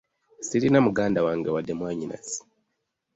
[0.47, 2.37] Sirina muganda wange wadde mwannyinaze.